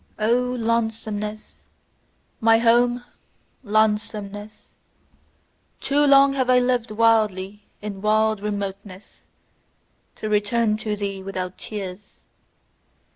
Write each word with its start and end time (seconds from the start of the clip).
O 0.17 0.33
lonesomeness! 0.33 1.67
My 2.39 2.57
HOME, 2.57 3.03
lonesomeness! 3.61 4.73
Too 5.79 6.07
long 6.07 6.33
have 6.33 6.49
I 6.49 6.57
lived 6.57 6.89
wildly 6.89 7.65
in 7.83 8.01
wild 8.01 8.39
remoteness, 8.41 9.27
to 10.15 10.27
return 10.27 10.75
to 10.77 10.95
thee 10.95 11.21
without 11.21 11.55
tears! 11.59 12.23